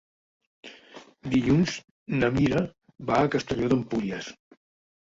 [1.35, 1.75] Dilluns
[2.17, 2.65] na Mira
[3.13, 4.35] va a Castelló d'Empúries.